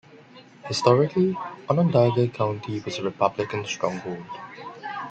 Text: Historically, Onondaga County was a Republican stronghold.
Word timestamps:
Historically, 0.65 1.37
Onondaga 1.69 2.27
County 2.27 2.79
was 2.79 2.97
a 2.97 3.03
Republican 3.03 3.63
stronghold. 3.65 4.25